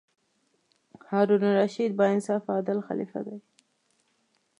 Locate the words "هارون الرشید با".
1.09-2.03